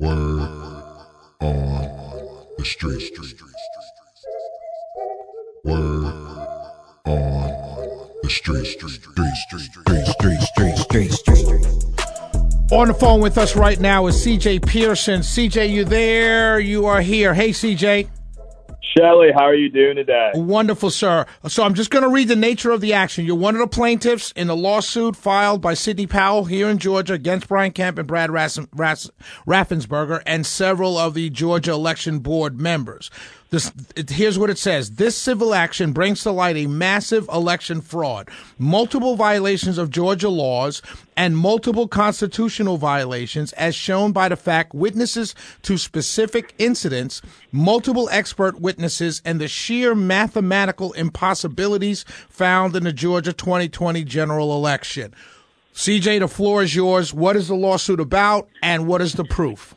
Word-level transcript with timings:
Word 0.00 0.10
on 1.40 2.46
the 2.58 2.64
street. 2.64 3.16
Word 5.64 6.04
on 7.04 8.10
the 8.20 8.28
street. 8.28 8.66
Street, 8.66 8.90
street, 8.90 9.34
street, 9.36 10.40
street, 10.40 10.76
street, 10.76 11.12
street. 11.12 12.72
On 12.72 12.88
the 12.88 12.94
phone 12.94 13.20
with 13.20 13.38
us 13.38 13.54
right 13.54 13.78
now 13.78 14.08
is 14.08 14.16
CJ 14.16 14.66
Pearson. 14.66 15.20
CJ, 15.20 15.70
you 15.70 15.84
there? 15.84 16.58
You 16.58 16.86
are 16.86 17.00
here. 17.00 17.32
Hey, 17.32 17.50
CJ. 17.50 18.08
Shelly, 18.96 19.30
how 19.34 19.42
are 19.42 19.54
you 19.54 19.68
doing 19.70 19.96
today? 19.96 20.30
Wonderful, 20.34 20.90
sir. 20.90 21.26
So 21.48 21.64
I'm 21.64 21.74
just 21.74 21.90
going 21.90 22.04
to 22.04 22.08
read 22.08 22.28
the 22.28 22.36
nature 22.36 22.70
of 22.70 22.80
the 22.80 22.92
action. 22.92 23.24
You're 23.24 23.34
one 23.34 23.56
of 23.56 23.60
the 23.60 23.66
plaintiffs 23.66 24.30
in 24.32 24.46
the 24.46 24.54
lawsuit 24.54 25.16
filed 25.16 25.60
by 25.60 25.74
Sidney 25.74 26.06
Powell 26.06 26.44
here 26.44 26.68
in 26.68 26.78
Georgia 26.78 27.14
against 27.14 27.48
Brian 27.48 27.72
Kemp 27.72 27.98
and 27.98 28.06
Brad 28.06 28.30
Raffensperger 28.30 30.22
and 30.26 30.46
several 30.46 30.96
of 30.96 31.14
the 31.14 31.28
Georgia 31.30 31.72
Election 31.72 32.20
Board 32.20 32.60
members. 32.60 33.10
This, 33.54 33.72
it, 33.94 34.10
here's 34.10 34.36
what 34.36 34.50
it 34.50 34.58
says. 34.58 34.96
This 34.96 35.16
civil 35.16 35.54
action 35.54 35.92
brings 35.92 36.24
to 36.24 36.32
light 36.32 36.56
a 36.56 36.66
massive 36.66 37.28
election 37.28 37.82
fraud, 37.82 38.28
multiple 38.58 39.14
violations 39.14 39.78
of 39.78 39.90
Georgia 39.90 40.28
laws, 40.28 40.82
and 41.16 41.38
multiple 41.38 41.86
constitutional 41.86 42.78
violations 42.78 43.52
as 43.52 43.76
shown 43.76 44.10
by 44.10 44.28
the 44.28 44.34
fact 44.34 44.74
witnesses 44.74 45.36
to 45.62 45.78
specific 45.78 46.52
incidents, 46.58 47.22
multiple 47.52 48.08
expert 48.10 48.60
witnesses, 48.60 49.22
and 49.24 49.40
the 49.40 49.46
sheer 49.46 49.94
mathematical 49.94 50.92
impossibilities 50.94 52.04
found 52.28 52.74
in 52.74 52.82
the 52.82 52.92
Georgia 52.92 53.32
2020 53.32 54.02
general 54.02 54.56
election. 54.56 55.14
CJ, 55.76 56.18
the 56.18 56.26
floor 56.26 56.64
is 56.64 56.74
yours. 56.74 57.14
What 57.14 57.36
is 57.36 57.46
the 57.46 57.54
lawsuit 57.54 58.00
about 58.00 58.48
and 58.64 58.88
what 58.88 59.00
is 59.00 59.12
the 59.12 59.24
proof? 59.24 59.76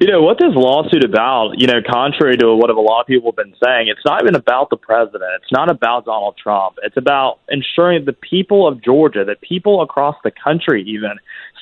You 0.00 0.08
know, 0.10 0.22
what 0.22 0.38
this 0.38 0.50
lawsuit 0.54 1.04
about, 1.04 1.52
you 1.58 1.68
know, 1.68 1.80
contrary 1.88 2.36
to 2.38 2.54
what 2.54 2.68
a 2.68 2.80
lot 2.80 3.02
of 3.02 3.06
people 3.06 3.30
have 3.30 3.36
been 3.36 3.54
saying, 3.62 3.88
it's 3.88 4.04
not 4.04 4.22
even 4.22 4.34
about 4.34 4.70
the 4.70 4.76
president. 4.76 5.30
It's 5.40 5.52
not 5.52 5.70
about 5.70 6.04
Donald 6.04 6.36
Trump. 6.36 6.76
It's 6.82 6.96
about 6.96 7.38
ensuring 7.48 8.04
the 8.04 8.12
people 8.12 8.66
of 8.66 8.82
Georgia, 8.82 9.24
that 9.24 9.40
people 9.40 9.82
across 9.82 10.16
the 10.24 10.32
country 10.32 10.82
even, 10.82 11.12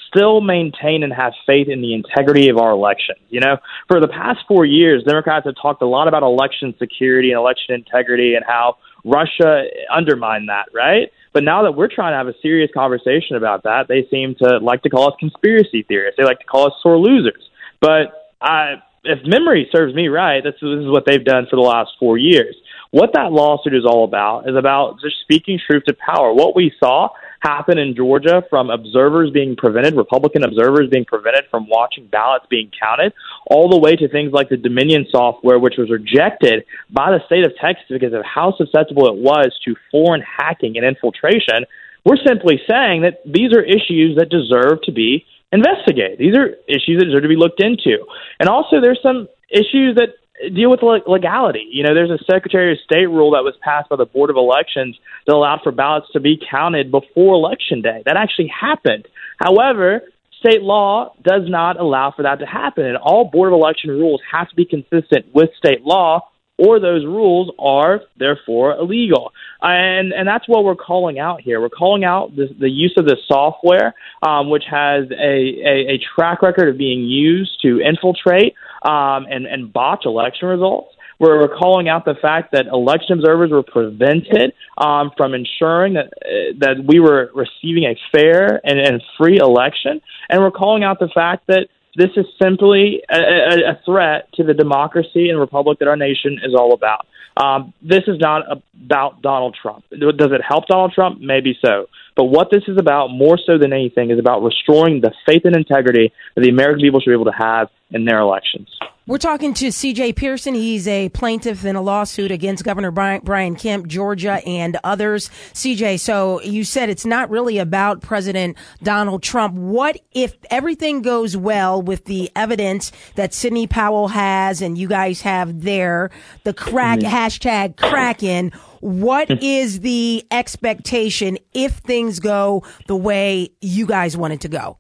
still 0.08 0.40
maintain 0.40 1.02
and 1.02 1.12
have 1.12 1.32
faith 1.46 1.68
in 1.68 1.82
the 1.82 1.94
integrity 1.94 2.48
of 2.48 2.56
our 2.56 2.70
elections. 2.70 3.18
You 3.28 3.40
know, 3.40 3.58
for 3.88 4.00
the 4.00 4.08
past 4.08 4.40
four 4.48 4.64
years, 4.64 5.04
Democrats 5.04 5.46
have 5.46 5.54
talked 5.60 5.82
a 5.82 5.86
lot 5.86 6.08
about 6.08 6.22
election 6.22 6.74
security 6.78 7.32
and 7.32 7.38
election 7.38 7.74
integrity 7.74 8.34
and 8.34 8.44
how 8.46 8.78
Russia 9.04 9.64
undermined 9.94 10.48
that, 10.48 10.66
right? 10.72 11.10
But 11.32 11.44
now 11.44 11.62
that 11.62 11.72
we're 11.72 11.88
trying 11.88 12.12
to 12.12 12.16
have 12.16 12.28
a 12.28 12.38
serious 12.40 12.70
conversation 12.72 13.36
about 13.36 13.64
that, 13.64 13.88
they 13.88 14.06
seem 14.10 14.36
to 14.36 14.58
like 14.58 14.82
to 14.82 14.90
call 14.90 15.08
us 15.08 15.14
conspiracy 15.18 15.82
theorists. 15.82 16.16
They 16.16 16.24
like 16.24 16.40
to 16.40 16.46
call 16.46 16.66
us 16.66 16.74
sore 16.82 16.98
losers. 16.98 17.42
But 17.80 18.21
I, 18.42 18.82
if 19.04 19.20
memory 19.24 19.68
serves 19.74 19.94
me 19.94 20.08
right, 20.08 20.42
this, 20.42 20.54
this 20.54 20.80
is 20.80 20.90
what 20.90 21.04
they've 21.06 21.24
done 21.24 21.46
for 21.48 21.56
the 21.56 21.62
last 21.62 21.92
four 21.98 22.18
years. 22.18 22.56
What 22.90 23.14
that 23.14 23.32
lawsuit 23.32 23.74
is 23.74 23.86
all 23.86 24.04
about 24.04 24.48
is 24.48 24.56
about 24.56 25.00
just 25.00 25.16
speaking 25.22 25.58
truth 25.58 25.84
to 25.86 25.94
power. 25.94 26.34
What 26.34 26.54
we 26.54 26.72
saw 26.78 27.08
happen 27.40 27.78
in 27.78 27.96
Georgia 27.96 28.44
from 28.50 28.70
observers 28.70 29.30
being 29.30 29.56
prevented, 29.56 29.96
Republican 29.96 30.44
observers 30.44 30.88
being 30.90 31.04
prevented 31.04 31.44
from 31.50 31.68
watching 31.68 32.06
ballots 32.06 32.46
being 32.50 32.70
counted, 32.78 33.12
all 33.46 33.68
the 33.68 33.78
way 33.78 33.96
to 33.96 34.08
things 34.08 34.32
like 34.32 34.48
the 34.48 34.56
Dominion 34.56 35.06
software, 35.10 35.58
which 35.58 35.74
was 35.78 35.90
rejected 35.90 36.64
by 36.90 37.10
the 37.10 37.24
state 37.26 37.44
of 37.44 37.52
Texas 37.60 37.86
because 37.88 38.12
of 38.12 38.22
how 38.24 38.54
susceptible 38.56 39.06
it 39.06 39.16
was 39.16 39.58
to 39.64 39.74
foreign 39.90 40.22
hacking 40.22 40.76
and 40.76 40.86
infiltration. 40.86 41.64
We're 42.04 42.22
simply 42.26 42.60
saying 42.68 43.02
that 43.02 43.22
these 43.24 43.52
are 43.52 43.62
issues 43.62 44.16
that 44.18 44.28
deserve 44.28 44.82
to 44.84 44.92
be 44.92 45.24
investigate. 45.52 46.18
These 46.18 46.36
are 46.36 46.56
issues 46.66 46.98
that 46.98 47.06
deserve 47.06 47.22
to 47.22 47.28
be 47.28 47.36
looked 47.36 47.62
into. 47.62 48.04
And 48.40 48.48
also, 48.48 48.80
there's 48.80 49.00
some 49.02 49.28
issues 49.50 49.96
that 49.96 50.16
deal 50.54 50.70
with 50.70 50.80
legality. 51.06 51.68
You 51.70 51.84
know, 51.84 51.94
there's 51.94 52.10
a 52.10 52.18
Secretary 52.24 52.72
of 52.72 52.78
State 52.84 53.06
rule 53.06 53.32
that 53.32 53.44
was 53.44 53.54
passed 53.62 53.88
by 53.88 53.96
the 53.96 54.06
Board 54.06 54.30
of 54.30 54.36
Elections 54.36 54.98
that 55.26 55.34
allowed 55.34 55.60
for 55.62 55.70
ballots 55.70 56.08
to 56.14 56.20
be 56.20 56.40
counted 56.50 56.90
before 56.90 57.34
Election 57.34 57.82
Day. 57.82 58.02
That 58.06 58.16
actually 58.16 58.48
happened. 58.48 59.06
However, 59.38 60.02
state 60.40 60.62
law 60.62 61.14
does 61.22 61.42
not 61.46 61.78
allow 61.78 62.12
for 62.16 62.22
that 62.22 62.40
to 62.40 62.46
happen, 62.46 62.86
and 62.86 62.96
all 62.96 63.30
Board 63.30 63.52
of 63.52 63.54
Election 63.54 63.90
rules 63.90 64.20
have 64.30 64.48
to 64.48 64.56
be 64.56 64.64
consistent 64.64 65.26
with 65.32 65.50
state 65.56 65.82
law 65.82 66.28
or 66.62 66.78
those 66.78 67.04
rules 67.04 67.50
are 67.58 68.02
therefore 68.18 68.76
illegal. 68.76 69.32
And 69.60 70.12
and 70.12 70.26
that's 70.26 70.48
what 70.48 70.64
we're 70.64 70.76
calling 70.76 71.18
out 71.18 71.40
here. 71.40 71.60
We're 71.60 71.68
calling 71.68 72.04
out 72.04 72.34
the, 72.36 72.68
use 72.68 72.94
of 72.96 73.06
this 73.06 73.18
software, 73.26 73.94
um, 74.22 74.50
which 74.50 74.64
has 74.70 75.10
a, 75.10 75.14
a, 75.14 75.94
a, 75.94 76.00
track 76.14 76.42
record 76.42 76.68
of 76.68 76.78
being 76.78 77.04
used 77.04 77.60
to 77.62 77.80
infiltrate 77.80 78.54
um, 78.82 79.26
and, 79.30 79.46
and 79.46 79.72
botch 79.72 80.04
election 80.06 80.48
results. 80.48 80.94
We're 81.18 81.46
calling 81.48 81.88
out 81.88 82.04
the 82.04 82.16
fact 82.20 82.50
that 82.52 82.66
election 82.66 83.18
observers 83.18 83.50
were 83.52 83.62
prevented 83.62 84.54
um, 84.76 85.12
from 85.16 85.34
ensuring 85.34 85.94
that 85.94 86.06
uh, 86.06 86.54
that 86.58 86.84
we 86.84 86.98
were 86.98 87.30
receiving 87.34 87.84
a 87.84 87.94
fair 88.10 88.60
and, 88.64 88.80
and 88.80 89.02
free 89.18 89.38
election, 89.38 90.00
and 90.28 90.40
we're 90.40 90.50
calling 90.50 90.82
out 90.82 90.98
the 90.98 91.10
fact 91.14 91.46
that 91.46 91.68
this 91.96 92.10
is 92.16 92.26
simply 92.42 93.02
a, 93.10 93.16
a, 93.16 93.70
a 93.72 93.80
threat 93.84 94.28
to 94.34 94.44
the 94.44 94.54
democracy 94.54 95.28
and 95.28 95.38
republic 95.38 95.78
that 95.78 95.88
our 95.88 95.96
nation 95.96 96.38
is 96.42 96.54
all 96.54 96.72
about. 96.72 97.06
Um, 97.36 97.72
this 97.82 98.02
is 98.06 98.18
not 98.18 98.42
about 98.50 99.22
Donald 99.22 99.56
Trump. 99.60 99.84
Does 99.90 100.32
it 100.32 100.40
help 100.46 100.66
Donald 100.66 100.92
Trump? 100.92 101.20
Maybe 101.20 101.58
so. 101.64 101.86
But 102.16 102.24
what 102.24 102.48
this 102.50 102.62
is 102.68 102.76
about, 102.78 103.08
more 103.08 103.38
so 103.38 103.58
than 103.58 103.72
anything, 103.72 104.10
is 104.10 104.18
about 104.18 104.42
restoring 104.42 105.00
the 105.00 105.12
faith 105.26 105.42
and 105.44 105.56
integrity 105.56 106.12
that 106.34 106.42
the 106.42 106.50
American 106.50 106.82
people 106.82 107.00
should 107.00 107.10
be 107.10 107.14
able 107.14 107.26
to 107.26 107.38
have 107.38 107.68
in 107.90 108.04
their 108.04 108.18
elections. 108.18 108.68
We're 109.04 109.18
talking 109.18 109.52
to 109.54 109.68
CJ 109.68 110.14
Pearson. 110.14 110.54
He's 110.54 110.86
a 110.86 111.08
plaintiff 111.08 111.64
in 111.64 111.74
a 111.74 111.82
lawsuit 111.82 112.30
against 112.30 112.62
Governor 112.62 112.92
Brian, 112.92 113.20
Brian 113.24 113.56
Kemp, 113.56 113.88
Georgia, 113.88 114.40
and 114.46 114.78
others. 114.84 115.28
CJ, 115.54 115.98
so 115.98 116.40
you 116.42 116.62
said 116.62 116.88
it's 116.88 117.04
not 117.04 117.28
really 117.28 117.58
about 117.58 118.00
President 118.00 118.56
Donald 118.80 119.24
Trump. 119.24 119.56
What 119.56 119.98
if 120.12 120.36
everything 120.50 121.02
goes 121.02 121.36
well 121.36 121.82
with 121.82 122.04
the 122.04 122.30
evidence 122.36 122.92
that 123.16 123.34
Sidney 123.34 123.66
Powell 123.66 124.06
has 124.06 124.62
and 124.62 124.78
you 124.78 124.86
guys 124.86 125.22
have 125.22 125.62
there, 125.62 126.12
the 126.44 126.54
crack, 126.54 127.00
mm-hmm. 127.00 127.12
hashtag 127.12 127.76
Kraken? 127.76 128.52
What 128.82 129.30
is 129.42 129.78
the 129.80 130.26
expectation 130.32 131.38
if 131.54 131.74
things 131.76 132.18
go 132.18 132.64
the 132.88 132.96
way 132.96 133.52
you 133.60 133.86
guys 133.86 134.16
want 134.16 134.32
it 134.32 134.40
to 134.40 134.48
go? 134.48 134.78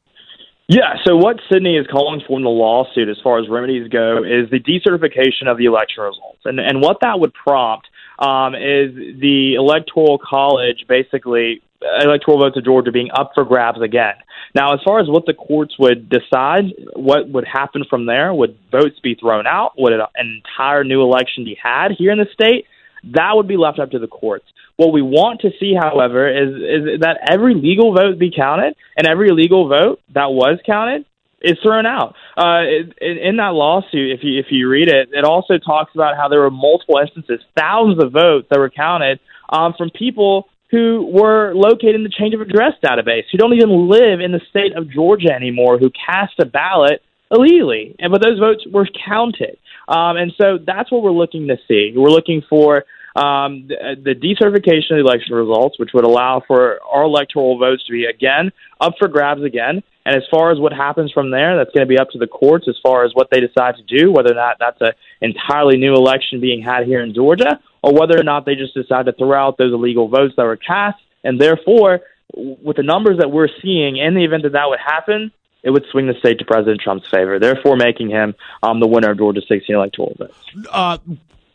Yeah, 0.66 0.96
so 1.04 1.16
what 1.16 1.36
Sidney 1.48 1.76
is 1.76 1.86
calling 1.86 2.20
for 2.26 2.36
in 2.36 2.42
the 2.42 2.50
lawsuit, 2.50 3.08
as 3.08 3.16
far 3.22 3.38
as 3.38 3.48
remedies 3.48 3.88
go, 3.88 4.24
is 4.24 4.50
the 4.50 4.58
decertification 4.58 5.48
of 5.48 5.56
the 5.56 5.66
election 5.66 6.02
results. 6.02 6.40
And, 6.44 6.58
and 6.58 6.80
what 6.80 6.98
that 7.02 7.20
would 7.20 7.32
prompt 7.32 7.86
um, 8.18 8.56
is 8.56 9.20
the 9.20 9.54
Electoral 9.56 10.18
College 10.18 10.84
basically 10.88 11.62
electoral 12.00 12.38
votes 12.38 12.56
of 12.56 12.64
Georgia 12.64 12.90
being 12.90 13.10
up 13.16 13.32
for 13.34 13.44
grabs 13.44 13.80
again. 13.80 14.14
Now, 14.54 14.74
as 14.74 14.80
far 14.84 14.98
as 14.98 15.08
what 15.08 15.26
the 15.26 15.34
courts 15.34 15.78
would 15.78 16.08
decide, 16.08 16.64
what 16.94 17.28
would 17.28 17.44
happen 17.44 17.84
from 17.88 18.06
there, 18.06 18.34
would 18.34 18.58
votes 18.70 18.98
be 19.00 19.14
thrown 19.14 19.46
out? 19.46 19.72
Would 19.78 19.92
an 19.92 20.00
entire 20.16 20.84
new 20.84 21.02
election 21.02 21.44
be 21.44 21.56
had 21.62 21.92
here 21.96 22.10
in 22.10 22.18
the 22.18 22.26
state? 22.32 22.66
That 23.04 23.32
would 23.34 23.48
be 23.48 23.56
left 23.56 23.78
up 23.78 23.90
to 23.90 23.98
the 23.98 24.06
courts. 24.06 24.44
What 24.76 24.92
we 24.92 25.02
want 25.02 25.40
to 25.42 25.50
see, 25.60 25.74
however, 25.78 26.28
is, 26.28 26.94
is 26.94 27.00
that 27.00 27.18
every 27.30 27.54
legal 27.54 27.94
vote 27.94 28.18
be 28.18 28.32
counted, 28.34 28.74
and 28.96 29.06
every 29.06 29.30
legal 29.30 29.68
vote 29.68 30.00
that 30.14 30.32
was 30.32 30.58
counted 30.64 31.04
is 31.40 31.58
thrown 31.62 31.86
out. 31.86 32.14
Uh, 32.36 32.62
in, 33.00 33.18
in 33.18 33.36
that 33.36 33.52
lawsuit, 33.52 34.12
if 34.12 34.20
you 34.22 34.38
if 34.38 34.46
you 34.50 34.68
read 34.68 34.88
it, 34.88 35.10
it 35.12 35.24
also 35.24 35.58
talks 35.58 35.92
about 35.94 36.16
how 36.16 36.28
there 36.28 36.40
were 36.40 36.50
multiple 36.50 36.98
instances, 36.98 37.40
thousands 37.56 38.02
of 38.02 38.12
votes 38.12 38.46
that 38.50 38.58
were 38.58 38.70
counted 38.70 39.20
um, 39.48 39.74
from 39.76 39.90
people 39.90 40.48
who 40.70 41.10
were 41.12 41.52
located 41.54 41.96
in 41.96 42.02
the 42.02 42.08
change 42.08 42.34
of 42.34 42.40
address 42.40 42.72
database, 42.82 43.24
who 43.30 43.36
don't 43.36 43.52
even 43.52 43.88
live 43.88 44.20
in 44.20 44.32
the 44.32 44.40
state 44.48 44.74
of 44.74 44.90
Georgia 44.90 45.30
anymore, 45.30 45.78
who 45.78 45.90
cast 45.90 46.32
a 46.40 46.46
ballot 46.46 47.02
illegally, 47.30 47.94
and 47.98 48.10
but 48.10 48.22
those 48.22 48.38
votes 48.38 48.64
were 48.70 48.88
counted. 49.06 49.58
Um, 49.88 50.16
and 50.16 50.32
so 50.40 50.58
that's 50.64 50.90
what 50.90 51.02
we're 51.02 51.10
looking 51.10 51.48
to 51.48 51.56
see. 51.68 51.92
We're 51.96 52.08
looking 52.08 52.42
for 52.48 52.84
um, 53.14 53.68
the, 53.68 53.96
the 54.02 54.14
decertification 54.14 54.98
of 54.98 55.04
election 55.04 55.34
results, 55.34 55.78
which 55.78 55.90
would 55.92 56.04
allow 56.04 56.42
for 56.46 56.78
our 56.90 57.02
electoral 57.02 57.58
votes 57.58 57.84
to 57.84 57.92
be 57.92 58.06
again 58.06 58.52
up 58.80 58.94
for 58.98 59.08
grabs 59.08 59.42
again. 59.42 59.82
And 60.04 60.16
as 60.16 60.22
far 60.30 60.50
as 60.50 60.58
what 60.58 60.72
happens 60.72 61.12
from 61.12 61.30
there, 61.30 61.56
that's 61.56 61.70
going 61.70 61.86
to 61.86 61.88
be 61.88 61.98
up 61.98 62.10
to 62.10 62.18
the 62.18 62.26
courts 62.26 62.66
as 62.68 62.74
far 62.82 63.04
as 63.04 63.12
what 63.14 63.28
they 63.30 63.40
decide 63.40 63.76
to 63.76 63.82
do, 63.98 64.10
whether 64.10 64.32
or 64.32 64.34
not 64.34 64.56
that's 64.58 64.80
an 64.80 64.92
entirely 65.20 65.76
new 65.76 65.94
election 65.94 66.40
being 66.40 66.62
had 66.62 66.86
here 66.86 67.02
in 67.02 67.14
Georgia, 67.14 67.60
or 67.82 67.92
whether 67.92 68.18
or 68.18 68.24
not 68.24 68.44
they 68.44 68.54
just 68.54 68.74
decide 68.74 69.06
to 69.06 69.12
throw 69.12 69.34
out 69.34 69.58
those 69.58 69.72
illegal 69.72 70.08
votes 70.08 70.34
that 70.36 70.44
were 70.44 70.56
cast. 70.56 70.98
And 71.22 71.40
therefore, 71.40 72.00
with 72.34 72.78
the 72.78 72.82
numbers 72.82 73.18
that 73.18 73.30
we're 73.30 73.48
seeing, 73.62 73.96
in 73.96 74.14
the 74.14 74.24
event 74.24 74.42
that 74.42 74.52
that 74.52 74.68
would 74.68 74.80
happen, 74.84 75.30
it 75.62 75.70
would 75.70 75.84
swing 75.90 76.06
the 76.06 76.14
state 76.18 76.38
to 76.38 76.44
President 76.44 76.80
Trump's 76.80 77.08
favor, 77.10 77.38
therefore 77.38 77.76
making 77.76 78.10
him 78.10 78.34
um, 78.62 78.80
the 78.80 78.86
winner 78.86 79.12
of 79.12 79.18
Georgia's 79.18 79.46
16 79.48 79.74
electoral 79.74 80.14
votes. 80.18 80.36
Uh, 80.70 80.98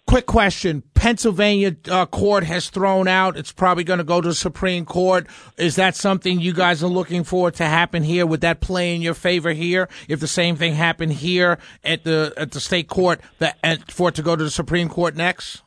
quick 0.08 0.26
question. 0.26 0.82
Pennsylvania 0.94 1.76
uh, 1.90 2.06
court 2.06 2.44
has 2.46 2.70
thrown 2.70 3.08
out. 3.08 3.38
It's 3.38 3.52
probably 3.52 3.84
going 3.84 4.00
to 4.00 4.04
go 4.04 4.22
to 4.22 4.30
the 4.30 4.34
Supreme 4.34 4.86
Court. 4.86 5.28
Is 5.58 5.76
that 5.76 5.96
something 5.96 6.40
you 6.40 6.54
guys 6.54 6.84
are 6.84 6.88
looking 6.88 7.24
for 7.24 7.52
to 7.52 7.66
happen 7.66 8.04
here? 8.04 8.26
Would 8.26 8.42
that 8.42 8.62
play 8.62 8.96
in 8.96 9.02
your 9.02 9.14
favor 9.14 9.52
here? 9.52 9.90
If 10.08 10.20
the 10.20 10.28
same 10.28 10.56
thing 10.56 10.74
happened 10.74 11.14
here 11.14 11.60
at 11.84 12.04
the 12.04 12.34
at 12.38 12.52
the 12.52 12.60
state 12.60 12.88
court, 12.88 13.22
that 13.40 13.58
and 13.62 13.90
for 13.92 14.10
it 14.10 14.16
to 14.16 14.24
go 14.24 14.36
to 14.36 14.44
the 14.44 14.52
Supreme 14.52 14.90
Court 14.90 15.16
next? 15.16 15.62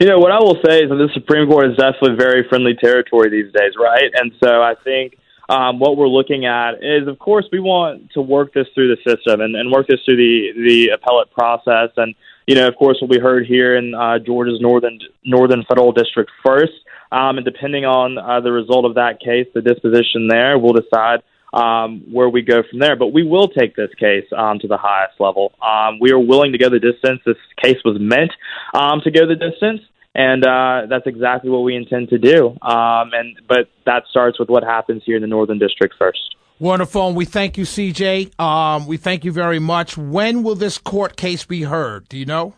You 0.00 0.08
know, 0.08 0.18
what 0.18 0.32
I 0.32 0.38
will 0.38 0.58
say 0.64 0.78
is 0.78 0.88
that 0.88 0.96
the 0.96 1.10
Supreme 1.12 1.48
Court 1.48 1.70
is 1.70 1.76
definitely 1.76 2.16
very 2.16 2.48
friendly 2.48 2.74
territory 2.74 3.28
these 3.28 3.52
days, 3.52 3.72
right? 3.78 4.10
And 4.14 4.32
so 4.42 4.62
I 4.62 4.74
think 4.82 5.18
um, 5.48 5.78
what 5.78 5.96
we're 5.96 6.08
looking 6.08 6.46
at 6.46 6.82
is, 6.82 7.06
of 7.06 7.18
course, 7.18 7.46
we 7.52 7.60
want 7.60 8.12
to 8.12 8.20
work 8.20 8.54
this 8.54 8.66
through 8.74 8.94
the 8.94 9.10
system 9.10 9.40
and, 9.40 9.54
and 9.56 9.70
work 9.70 9.86
this 9.86 10.00
through 10.04 10.16
the 10.16 10.52
the 10.56 10.88
appellate 10.94 11.30
process. 11.32 11.90
And 11.96 12.14
you 12.46 12.54
know, 12.54 12.68
of 12.68 12.76
course, 12.76 12.98
we'll 13.00 13.10
be 13.10 13.20
heard 13.20 13.46
here 13.46 13.76
in 13.76 13.94
uh, 13.94 14.18
Georgia's 14.18 14.60
northern 14.60 14.98
northern 15.24 15.64
federal 15.68 15.92
district 15.92 16.30
first. 16.44 16.72
Um, 17.12 17.38
and 17.38 17.44
depending 17.44 17.84
on 17.84 18.18
uh, 18.18 18.40
the 18.40 18.50
result 18.50 18.84
of 18.84 18.94
that 18.94 19.20
case, 19.20 19.46
the 19.54 19.62
disposition 19.62 20.26
there, 20.28 20.58
we'll 20.58 20.72
decide 20.72 21.22
um, 21.52 22.02
where 22.10 22.28
we 22.28 22.42
go 22.42 22.62
from 22.68 22.80
there. 22.80 22.96
But 22.96 23.12
we 23.12 23.22
will 23.22 23.48
take 23.48 23.76
this 23.76 23.90
case 23.98 24.26
um, 24.36 24.58
to 24.58 24.66
the 24.66 24.76
highest 24.76 25.20
level. 25.20 25.52
Um, 25.62 26.00
we 26.00 26.10
are 26.10 26.18
willing 26.18 26.52
to 26.52 26.58
go 26.58 26.68
the 26.68 26.80
distance. 26.80 27.20
This 27.24 27.36
case 27.62 27.78
was 27.84 27.98
meant 28.00 28.32
um, 28.74 29.00
to 29.04 29.10
go 29.10 29.26
the 29.26 29.36
distance, 29.36 29.80
and 30.14 30.44
uh, 30.44 30.82
that's 30.88 31.06
exactly 31.06 31.50
what 31.50 31.60
we 31.60 31.74
intend 31.74 32.10
to 32.10 32.18
do. 32.18 32.48
Um, 32.62 33.10
and 33.12 33.36
but 33.48 33.68
that 33.86 34.04
starts 34.10 34.38
with 34.38 34.48
what 34.48 34.62
happens 34.62 35.02
here 35.04 35.16
in 35.16 35.22
the 35.22 35.28
Northern 35.28 35.58
District 35.58 35.94
first. 35.98 36.36
Wonderful. 36.60 37.08
And 37.08 37.16
we 37.16 37.24
thank 37.24 37.58
you, 37.58 37.64
CJ. 37.64 38.38
Um, 38.40 38.86
we 38.86 38.96
thank 38.96 39.24
you 39.24 39.32
very 39.32 39.58
much. 39.58 39.96
When 39.96 40.44
will 40.44 40.54
this 40.54 40.78
court 40.78 41.16
case 41.16 41.44
be 41.44 41.62
heard? 41.62 42.08
Do 42.08 42.16
you 42.16 42.26
know? 42.26 42.54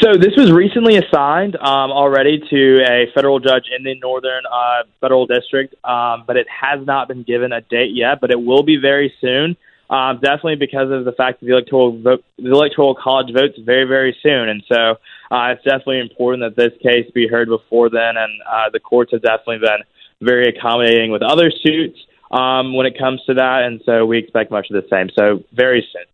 So 0.00 0.12
this 0.12 0.32
was 0.36 0.52
recently 0.52 0.96
assigned 0.96 1.56
um, 1.56 1.90
already 1.90 2.38
to 2.50 2.80
a 2.88 3.06
federal 3.14 3.40
judge 3.40 3.64
in 3.76 3.82
the 3.82 3.98
Northern 3.98 4.44
uh, 4.46 4.82
Federal 5.00 5.26
District, 5.26 5.74
um, 5.82 6.24
but 6.26 6.36
it 6.36 6.46
has 6.48 6.86
not 6.86 7.08
been 7.08 7.22
given 7.24 7.52
a 7.52 7.62
date 7.62 7.90
yet. 7.94 8.20
But 8.20 8.30
it 8.30 8.40
will 8.40 8.62
be 8.62 8.76
very 8.76 9.12
soon. 9.20 9.56
Um, 9.90 10.20
definitely 10.20 10.56
because 10.56 10.90
of 10.90 11.06
the 11.06 11.12
fact 11.12 11.40
that 11.40 11.46
the 11.46 11.52
electoral 11.52 11.98
vote, 12.00 12.24
the 12.36 12.50
electoral 12.50 12.94
college 12.94 13.32
votes 13.32 13.58
very 13.64 13.84
very 13.84 14.14
soon, 14.22 14.50
and 14.50 14.62
so 14.68 14.96
uh, 15.30 15.52
it's 15.52 15.64
definitely 15.64 16.00
important 16.00 16.42
that 16.44 16.60
this 16.60 16.76
case 16.82 17.10
be 17.14 17.26
heard 17.26 17.48
before 17.48 17.88
then. 17.88 18.16
And 18.16 18.32
uh, 18.46 18.70
the 18.70 18.80
courts 18.80 19.12
have 19.12 19.22
definitely 19.22 19.58
been 19.58 19.80
very 20.20 20.48
accommodating 20.48 21.10
with 21.10 21.22
other 21.22 21.50
suits 21.50 21.98
um, 22.30 22.74
when 22.74 22.86
it 22.86 22.98
comes 22.98 23.22
to 23.26 23.34
that, 23.34 23.62
and 23.62 23.80
so 23.86 24.04
we 24.04 24.18
expect 24.18 24.50
much 24.50 24.68
of 24.70 24.82
the 24.82 24.88
same. 24.90 25.08
So 25.14 25.42
very 25.52 25.86
soon. 25.92 26.04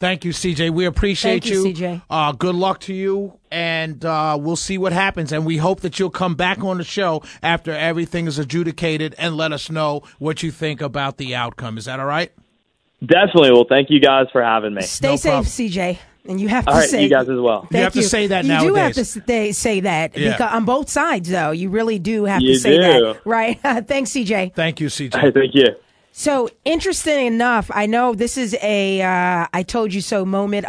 Thank 0.00 0.24
you, 0.24 0.32
CJ. 0.32 0.70
We 0.70 0.84
appreciate 0.84 1.44
Thank 1.44 1.46
you, 1.46 1.64
CJ. 1.64 2.02
Uh, 2.10 2.32
good 2.32 2.54
luck 2.54 2.80
to 2.80 2.92
you, 2.92 3.38
and 3.50 4.04
uh, 4.04 4.36
we'll 4.38 4.56
see 4.56 4.76
what 4.76 4.92
happens. 4.92 5.32
And 5.32 5.46
we 5.46 5.56
hope 5.56 5.80
that 5.80 5.98
you'll 5.98 6.10
come 6.10 6.34
back 6.34 6.62
on 6.62 6.78
the 6.78 6.84
show 6.84 7.22
after 7.42 7.70
everything 7.70 8.26
is 8.26 8.38
adjudicated 8.38 9.14
and 9.16 9.36
let 9.36 9.52
us 9.52 9.70
know 9.70 10.02
what 10.18 10.42
you 10.42 10.50
think 10.50 10.82
about 10.82 11.16
the 11.16 11.34
outcome. 11.34 11.78
Is 11.78 11.86
that 11.86 12.00
all 12.00 12.06
right? 12.06 12.32
Definitely. 13.06 13.52
Well, 13.52 13.66
thank 13.68 13.90
you 13.90 14.00
guys 14.00 14.26
for 14.32 14.42
having 14.42 14.74
me. 14.74 14.82
Stay 14.82 15.08
No 15.10 15.16
safe, 15.16 15.30
problem. 15.30 15.46
CJ. 15.46 15.98
And 16.26 16.40
you 16.40 16.48
have 16.48 16.64
to 16.64 16.70
All 16.70 16.78
right, 16.78 16.88
say 16.88 17.02
you 17.02 17.10
guys 17.10 17.28
as 17.28 17.38
well. 17.38 17.62
Thank 17.62 17.72
You 17.72 17.78
have 17.82 17.92
to 17.92 18.02
say 18.02 18.26
that 18.28 18.46
you 18.46 18.58
do 18.60 18.74
have 18.76 18.94
to 18.94 19.04
stay, 19.04 19.52
say 19.52 19.80
that 19.80 20.16
Yeah. 20.16 20.32
because 20.32 20.52
on 20.54 20.64
both 20.64 20.88
sides, 20.88 21.28
though, 21.28 21.50
you 21.50 21.68
really 21.68 21.98
do 21.98 22.24
have 22.24 22.40
You 22.40 22.54
to 22.54 22.58
say 22.58 22.76
do. 22.76 22.80
that, 22.80 23.20
right? 23.26 23.60
Thanks, 23.86 24.10
CJ. 24.12 24.54
Thank 24.54 24.80
you, 24.80 24.86
CJ. 24.88 25.20
Hey, 25.20 25.30
thank 25.30 25.54
you. 25.54 25.66
So 26.12 26.48
interesting 26.64 27.26
enough, 27.26 27.70
I 27.74 27.86
know 27.86 28.14
this 28.14 28.38
is 28.38 28.56
a 28.62 29.02
uh, 29.02 29.48
I 29.52 29.62
told 29.64 29.92
you 29.92 30.00
so 30.00 30.24
moment. 30.24 30.64